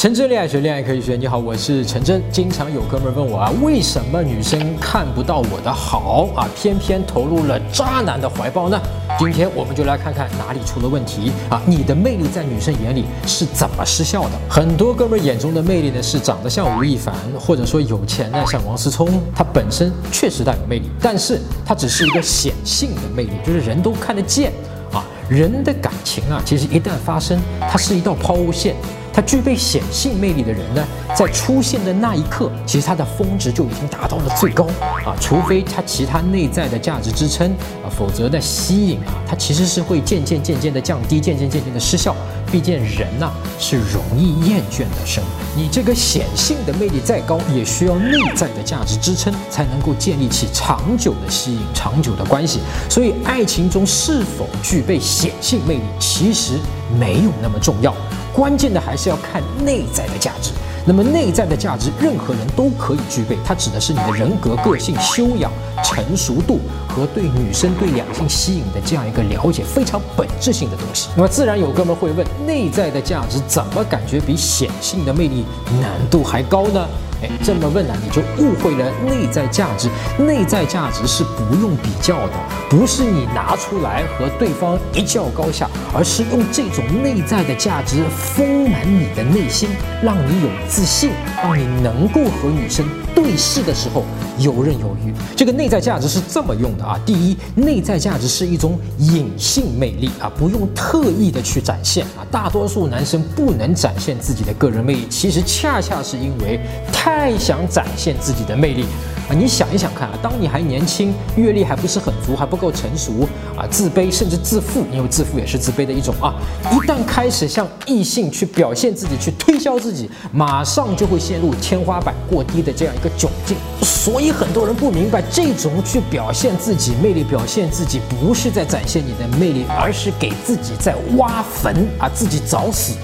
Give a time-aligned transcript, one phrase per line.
[0.00, 1.14] 陈真恋爱学，恋爱可以学。
[1.14, 2.22] 你好，我是陈真。
[2.32, 8.80] 经常有哥们儿问我啊，为什么女生看不到我的好啊，偏偏投入了渣男的怀抱呢？
[9.18, 11.60] 今天我们就来看看哪里出了问题啊！
[11.66, 14.30] 你的魅力在女生眼里是怎么失效的？
[14.48, 19.06] 很多哥们儿眼中的魅力呢，是长得像吴亦凡，或者说有钱呢像王思聪。
[19.34, 24.50] 他本身确实带有魅力，但是他只是一个显性的魅力，就是人都看得见
[24.94, 25.04] 啊。
[25.28, 27.38] 人的感情啊，其实一旦发生，
[27.70, 28.74] 它是一道抛物线。
[29.12, 34.64] 他具备显性魅力的人呢，在出现的那一刻，其实他的峰值就已经达到了最高
[35.04, 35.14] 啊！
[35.20, 37.50] 除非他其他内在的价值支撑
[37.82, 42.14] 啊，否则的吸引啊，它其实是会渐渐渐渐的降低，渐渐渐渐的失效。
[42.50, 52.58] 毕竟人呐是容易厌倦的生物，你这个显性的魅力再高，也需要内在的价值支撑，才能够建立起长久的吸引、长久的关系。
[52.88, 56.58] 所以，爱情中是否具备显性魅力，其实
[56.98, 57.94] 没有那么重要。
[58.32, 60.50] 关键的还是要看内在的价值。
[60.86, 63.36] 那么内在的价值，任何人都可以具备。
[63.44, 65.52] 它指的是你的人格、个性、修养、
[65.82, 71.08] 成熟度和对女生、对两性吸引的这样一个了解，非常本质性的东西。
[71.16, 75.44] 那么自然有哥们会问：内在的价值怎么感觉比显性的魅力
[75.80, 76.86] 难度还高呢？
[77.22, 79.90] 哎，这么问呢，你就误会了内在价值。
[80.18, 82.32] 内在价值是不用比较的，
[82.70, 89.68] 不是你拿出来和对方一较高下，而是用这种内在的价值丰满你的内心，
[90.02, 91.10] 让你有自信，
[91.42, 94.02] 让你能够和女生对视的时候
[94.40, 95.12] 游刃有余。
[95.36, 102.24] 这个内在价值是这么用的啊，第一，内在价值是一种隐性魅力啊，不用特意的去展现啊。
[102.30, 106.60] 大多数男生不能展现自己的个人魅力，其实恰恰是因为
[106.92, 107.40] 太。
[107.40, 108.84] 想展现自己的魅力
[109.26, 109.32] 啊！
[109.34, 116.34] 你想一想看啊，当你还年轻，阅历还不是很足，还不够成熟啊，自卑甚至自负，因为自负也是自卑的一种啊。
[116.70, 123.56] 一旦开始向异性去表现自己，去推销自己，马上就会陷入天花板过低的这样一个窘境。
[123.80, 132.94] 所以很多人不明白，这种去表现自己魅力、表现自己，不是在展现你的魅力，而是给自己在挖坟啊，自己找死。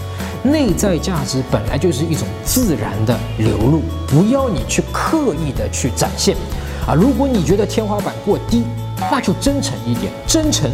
[0.43, 6.37] 内在价值本来就是一种自然的流露，不要你去刻意的去展现，
[6.87, 8.63] 啊，如果你觉得天花板过低，
[9.11, 10.71] 那就真诚一点，真诚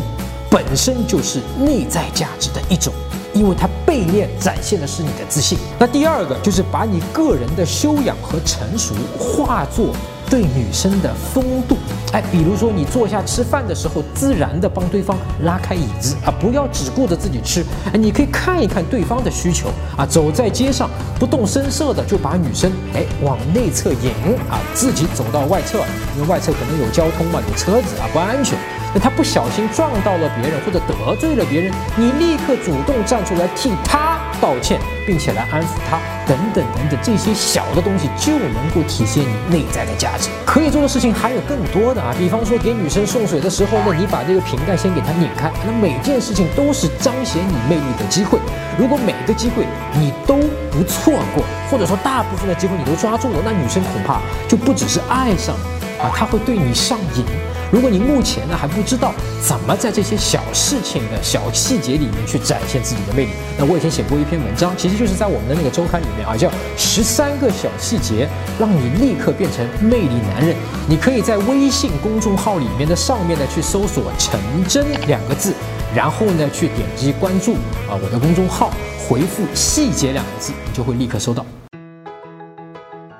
[0.50, 2.92] 本身就是内在价值的一种，
[3.32, 5.56] 因为它背面展现的是你的自信。
[5.78, 9.94] 那第二个就是把你个人的修养和成熟化作。
[10.32, 11.76] 对女生的风度，
[12.14, 17.62] 哎，比如说你坐下吃饭的时候，自然的帮对方拉开椅子啊，不要只顾着自己吃，
[17.92, 20.88] 哎，你可以看一看对方的需求啊，走在街上
[21.20, 24.10] 不动声色的就把女生哎往内侧引
[24.48, 25.80] 啊，自己走到外侧，
[26.16, 28.58] 因为外侧可能有交通嘛，有车子啊，不安全。
[28.94, 40.28] 那他不小心撞到了别人或者得罪了别人，你立刻主动站出来替他道歉，并且来安抚他，等等等等，这些小的东西就能够体现你内在的价值。
[40.44, 45.48] 可以做的事情还有更多的啊，比方说给女生送水的时候呢，你把这个瓶盖先给她拧开。
[45.64, 48.40] 那每件事情都是彰显你魅力的机会。
[48.76, 49.64] 如果每个机会
[49.94, 50.34] 你都
[50.72, 57.24] 不错过，或者说大部分的机会你都抓住了，那女生恐怕就不只是爱上你啊，她会对你上瘾。
[57.72, 68.28] 如果你目前呢还不知道怎么在这些小事情的小细节里面去展现自己的魅力，那我以前写过一篇文章，其实就是在我们的那个周刊里面啊，叫十三个小细节
[68.60, 70.54] 让你立刻变成魅力男人。
[70.86, 74.38] 你可以在微信公众号里面的上面呢去搜索“陈
[74.68, 75.54] 真”两个字，
[75.96, 77.54] 然后呢去点击关注
[77.88, 78.70] 啊我的公众号，
[79.08, 81.42] 回复“细节”两个字，你就会立刻收到。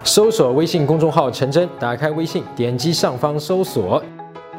[0.04, 4.02] 搜索微信公众号“陈真”，打开微信，点击上方搜索。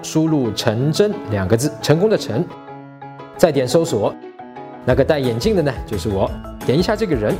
[0.03, 2.45] 输入“成真”两个字，成功的“成”，
[3.37, 4.13] 再点搜索，
[4.85, 6.29] 那个戴眼镜的呢，就是我。
[6.65, 7.35] 点一下这个人，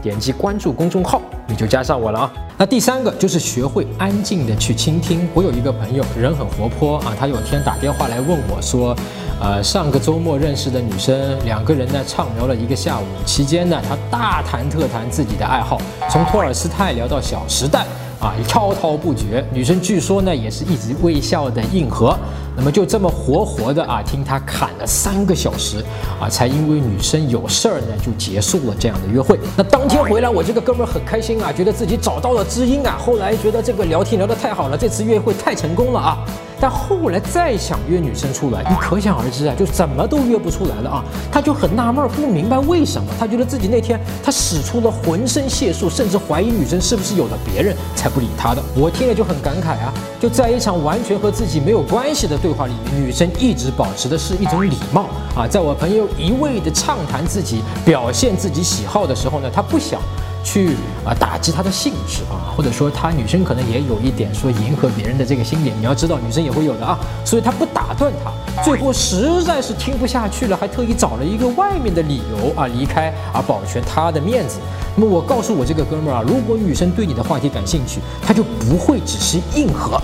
[0.00, 2.32] 点击关注公众号，你就加上我了啊。
[2.56, 5.28] 那第三个就是学会安静的去倾听。
[5.32, 8.96] 我有一个朋友，人很活泼啊，他有天打电话来问我说，
[9.40, 15.80] 呃，上个周末认识的女生，两个人呢畅聊了一个下午，期间呢，他大谈特谈自己的爱好，
[16.10, 17.80] 从托尔斯泰聊到《小时代》。
[18.20, 22.18] 啊，滔滔不绝，女生据说呢也是一直微笑的应和，
[22.56, 25.84] 那么就这么活活的啊听他侃了三个小时，
[26.20, 29.38] 啊才因为女生有事儿呢就结束了这样的约会。
[29.56, 36.18] 那当天回来，我这个哥们儿很开心啊，觉得自己找到了知音啊，后来觉得这个聊天聊得太好了，这次约会太成功了啊。
[36.60, 41.04] 但后来再想约女生出来，你可想而知啊，就怎么都约不出来了啊。
[41.30, 43.12] 他就很纳闷，不明白为什么。
[43.18, 48.62] 他觉得自己那天他使出了浑身解数，甚至怀疑女生是不是有了别人才不理他的。
[48.74, 55.06] 我听了就很感慨啊，就在一场完全和自己没有关系的对话里面，女生一直保持的是一种礼貌
[55.36, 55.46] 啊。
[55.46, 60.00] 在我朋友一味的畅谈自己、表现自己喜好的时候呢，他不想。
[60.48, 60.70] 去
[61.04, 74.58] 啊打击他的兴致啊，或者说他女生可能也有一点说迎合别人的这个心理，你要知道女生也会有的啊，所以他不打断他，最后实在是听不下去了，还特意找了一个外面的理由啊离开啊保全他的面子。
[74.96, 80.00] 那么我告诉我这个哥们儿啊，如果女生对你的话题感兴趣，他就不会只是应和，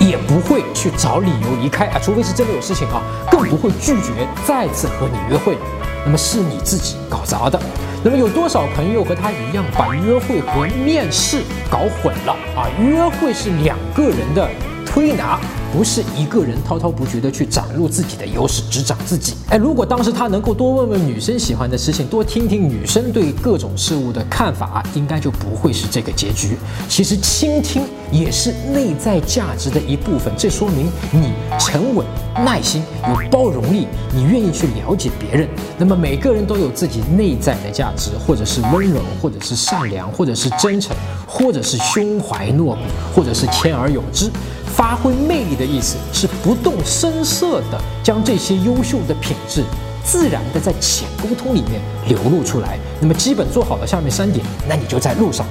[0.00, 3.00] 也不会去找理由离开啊，除非是真的有事情啊，
[3.30, 5.56] 更不会拒绝再次和你约会。
[6.04, 7.60] 那么是你自己搞砸的。
[8.04, 12.70] 那么有多少朋友和他一样，把约会和面试搞混了啊？
[12.80, 14.48] 约会是两个人的
[14.86, 15.40] 推拿。
[15.72, 19.34] 不是一个人滔滔不绝的去展露自己的优势，只长自己。
[19.50, 26.56] 哎，如果当时他能够多问问女生喜欢的事情，多听听女生对各种事物的看法，应该就不会是这个结局。
[26.88, 32.04] 其实倾听也是内在价值的一部分，这说明你沉稳、
[32.34, 35.48] 耐心、有包容力，你愿意去了解别人。
[35.76, 42.80] 那么每个人都有自己内在的价值，或者是温柔，或者是善良，或者是真诚，或者是胸怀诺骨，
[43.14, 44.30] 或者是谦而有之。
[44.78, 49.64] 发挥魅力的意思是不动声色的将这些优秀的品质
[50.04, 52.78] 自然的在浅沟通里面流露出来。
[53.00, 55.44] 那么基本做好了下面三点，那你就在路上。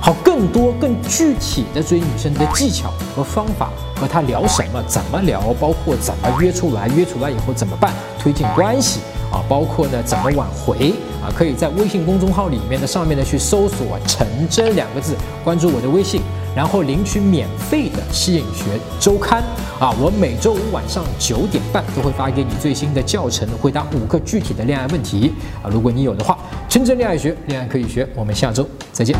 [0.00, 9.00] 好，更多更具体的追女生的技巧和方法，和她聊什么，怎么聊，包括怎么约出来，约出来以后怎么办，推进关系
[9.32, 16.22] 啊，包括呢怎么挽回啊，可以在微信公众号里面的上面呢去搜索“陈真”两个字，关注我的微信。
[16.58, 18.64] 然后领取免费的吸引学
[18.98, 19.44] 周刊
[19.78, 19.94] 啊！
[20.00, 25.32] 我每周五晚上九点半都会发给你最新的教程，回答五个具体的恋爱问题
[25.62, 25.70] 啊！
[25.70, 26.36] 如果你有的话，
[26.68, 28.04] 真正恋爱学，恋爱可以学。
[28.16, 29.16] 我们下周再见。